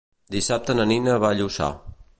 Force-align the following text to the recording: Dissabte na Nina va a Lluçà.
Dissabte 0.35 0.75
na 0.79 0.87
Nina 0.93 1.19
va 1.25 1.31
a 1.35 1.39
Lluçà. 1.43 1.71